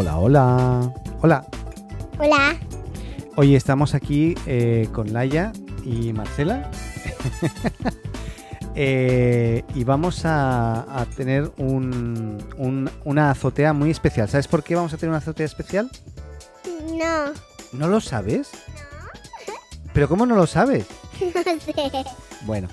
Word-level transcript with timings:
Hola, 0.00 0.16
hola. 0.16 0.92
Hola. 1.22 1.44
Hola. 2.20 2.56
Hoy 3.34 3.56
estamos 3.56 3.96
aquí 3.96 4.36
eh, 4.46 4.88
con 4.92 5.12
Laia 5.12 5.52
y 5.84 6.12
Marcela. 6.12 6.70
Eh, 8.80 9.64
y 9.74 9.82
vamos 9.82 10.24
a, 10.24 11.00
a 11.00 11.04
tener 11.06 11.50
un- 11.58 12.38
un- 12.58 12.88
una 13.04 13.32
azotea 13.32 13.72
muy 13.72 13.90
especial. 13.90 14.28
¿Sabes 14.28 14.46
por 14.46 14.62
qué 14.62 14.76
vamos 14.76 14.92
a 14.92 14.98
tener 14.98 15.08
una 15.08 15.18
azotea 15.18 15.46
especial? 15.46 15.90
No, 16.96 17.32
¿No 17.72 17.88
lo 17.88 18.00
sabes? 18.00 18.50
¿Pero 19.92 20.08
cómo 20.08 20.26
no 20.26 20.36
lo 20.36 20.46
sabes? 20.46 20.86
no 21.20 21.60
sé. 21.60 22.04
Bueno, 22.42 22.68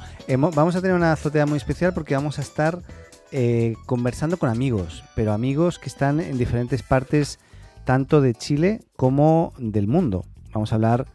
vamos 0.54 0.76
a 0.76 0.82
tener 0.82 0.96
una 0.96 1.12
azotea 1.14 1.48
muy 1.48 1.58
especial 1.58 1.92
porque 1.96 2.14
vamos 2.14 2.38
a 2.38 2.42
estar 2.44 2.77
eh, 3.38 3.76
conversando 3.86 4.38
con 4.38 4.50
amigos, 4.50 5.04
pero 5.14 5.34
amigos 5.34 5.78
que 5.78 5.90
están 5.90 6.22
en 6.22 6.38
diferentes 6.38 6.84
partes 6.84 7.38
tanto 7.84 8.22
de 8.22 8.34
Chile 8.34 8.80
como 8.96 9.52
del 9.58 9.88
mundo. 9.90 10.24
Vamos 10.54 10.72
a 10.72 10.76
hablar 10.76 11.05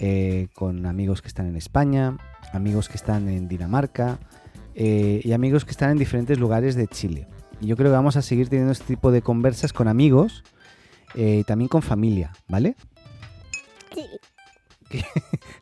eh, 0.00 0.48
con 0.54 0.86
amigos 0.86 1.22
que 1.22 1.28
están 1.28 1.46
en 1.46 1.54
España, 1.54 2.16
amigos 2.52 2.88
que 2.88 2.96
están 2.96 3.28
en 3.28 3.46
Dinamarca 3.46 4.18
eh, 4.74 5.20
y 5.22 5.30
amigos 5.30 5.64
que 5.64 5.70
están 5.70 5.90
en 5.92 5.98
diferentes 5.98 6.36
lugares 6.40 6.74
de 6.74 6.88
Chile. 6.88 7.28
Y 7.60 7.68
yo 7.68 7.76
creo 7.76 7.92
que 7.92 7.96
vamos 7.96 8.16
a 8.16 8.22
seguir 8.22 8.48
teniendo 8.48 8.72
este 8.72 8.86
tipo 8.86 9.12
de 9.12 9.22
conversas 9.22 9.72
con 9.72 9.86
amigos 9.86 10.42
y 11.14 11.44
también 11.44 11.68
con 11.68 11.82
familia, 11.82 12.32
¿vale? 12.48 12.74
Sí, 13.94 14.04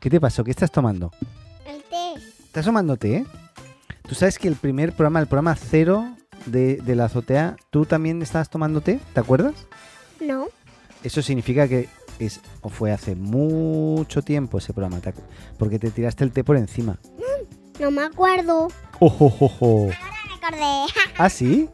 ¿Qué 0.00 0.08
te 0.08 0.18
pasó? 0.18 0.42
¿Qué 0.44 0.50
estás 0.50 0.72
tomando? 0.72 1.12
el 1.66 1.82
té. 1.82 2.14
¿Estás 2.46 2.64
tomando 2.64 2.96
té? 2.96 3.26
Tú 4.08 4.14
sabes 4.14 4.38
que 4.38 4.48
el 4.48 4.54
primer 4.56 4.92
programa, 4.92 5.20
el 5.20 5.26
programa 5.26 5.56
cero 5.56 6.06
de, 6.46 6.76
de 6.76 6.94
la 6.94 7.06
azotea, 7.06 7.56
tú 7.70 7.86
también 7.86 8.22
estabas 8.22 8.48
tomando 8.50 8.80
té, 8.80 9.00
¿te 9.12 9.20
acuerdas? 9.20 9.54
No, 10.20 10.46
Eso 11.02 11.22
significa 11.22 11.66
que 11.68 11.88
es, 12.18 12.40
o 12.62 12.68
fue 12.68 12.92
hace 12.92 13.14
mucho 13.16 14.22
tiempo 14.22 14.58
ese 14.58 14.72
programa, 14.72 15.00
¿te 15.00 15.12
acu- 15.12 15.22
porque 15.58 15.78
te 15.78 15.90
tiraste 15.90 16.24
el 16.24 16.32
té 16.32 16.44
por 16.44 16.56
encima. 16.56 16.98
no 17.80 17.90
me 17.90 18.02
acuerdo. 18.04 18.68
¡Oh, 19.00 19.14
oh, 19.18 19.36
oh, 19.40 19.52
oh! 19.60 19.90
Recordé. 20.34 20.86
¿Ah, 21.18 21.28
sí? 21.28 21.68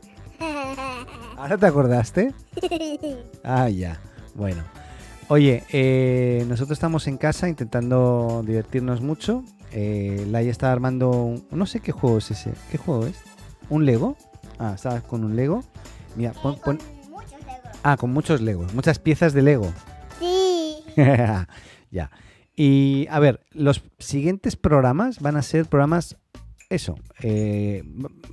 ¿Ahora 1.36 1.56
te 1.58 1.66
acordaste? 1.66 2.34
Ah, 3.44 3.69
ya. 3.69 4.00
Bueno. 4.34 4.62
Oye, 5.28 5.64
eh, 5.72 6.44
nosotros 6.48 6.77
estamos 6.77 7.06
en 7.08 7.16
casa 7.19 7.48
intentando 7.48 8.42
divertirnos 8.47 9.00
mucho. 9.00 9.42
Eh, 9.75 10.27
Laia 10.31 10.51
está 10.51 10.70
armando, 10.73 11.11
un- 11.11 11.47
no 11.51 11.67
sé 11.67 11.81
qué 11.81 11.92
juego 11.92 12.19
es 12.19 12.31
ese. 12.31 12.53
¿Qué 12.70 12.78
juego 12.78 13.06
es? 13.06 13.17
¿Un 13.69 13.87
Lego? 13.87 14.17
Ah, 14.59 14.73
estabas 14.75 15.03
con 15.03 15.25
un 15.25 15.34
Lego. 15.37 15.65
Mira, 16.17 16.33
pon, 16.33 16.56
pon- 16.65 16.78
Ah, 17.84 17.97
con 17.97 18.12
muchos 18.12 18.41
Legos, 18.41 18.72
muchas 18.75 18.99
piezas 19.00 19.33
de 19.33 19.43
Lego. 19.43 19.72
Sí. 20.21 20.77
ya. 21.91 22.10
Y 22.55 23.06
a 23.10 23.19
ver, 23.19 23.41
los 23.53 23.83
siguientes 23.99 24.56
programas 24.56 25.19
van 25.21 25.37
a 25.37 25.43
ser 25.43 25.65
programas, 25.66 26.16
eso, 26.69 26.94
eh, 27.22 27.83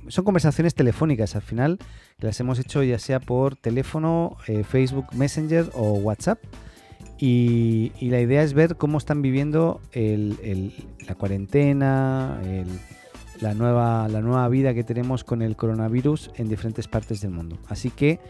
son 0.08 0.24
conversaciones 0.24 0.74
telefónicas 0.74 1.34
al 1.36 1.42
final, 1.42 1.78
que 2.18 2.26
las 2.26 2.38
hemos 2.38 2.58
hecho 2.58 2.82
ya 2.82 2.98
sea 2.98 3.18
por 3.18 3.56
teléfono, 3.56 4.36
eh, 4.46 4.62
Facebook 4.62 5.06
Messenger 5.14 5.70
o 5.74 5.94
WhatsApp. 5.94 6.38
Y, 7.20 7.92
la 8.00 8.20
idea 8.20 8.42
es 8.42 8.54
ver 8.54 8.76
cómo 8.76 8.96
están 8.98 9.20
viviendo 9.20 9.80
el- 9.92 10.72
la 11.06 11.14
cuarentena, 11.14 12.40
el- 12.44 12.66
la, 13.40 13.54
nueva, 13.54 14.08
la 14.08 14.20
nueva 14.20 14.48
vida 14.48 14.74
que 14.74 14.84
tenemos 14.84 15.22
con 15.24 15.42
el 15.42 15.56
coronavirus 15.56 16.30
en 16.36 16.48
diferentes 16.48 16.88
partes 16.88 17.20
del 17.20 17.30
mundo. 17.30 17.58
Así 17.68 17.90
que 17.90 18.20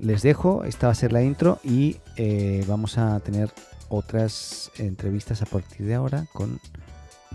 les 0.00 0.22
dejo, 0.22 0.64
esta 0.64 0.86
va 0.88 0.92
a 0.92 0.96
ser 0.96 1.12
la 1.12 1.22
intro 1.22 1.58
y 1.64 1.96
eh, 2.16 2.64
vamos 2.68 2.98
a 2.98 3.18
tener 3.20 3.50
otras 3.88 4.70
entrevistas 4.78 5.42
a 5.42 5.46
partir 5.46 5.86
de 5.86 5.94
ahora 5.94 6.26
con 6.32 6.60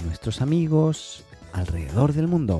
nuestros 0.05 0.41
amigos 0.41 1.23
alrededor 1.51 2.13
del 2.13 2.27
mundo. 2.27 2.59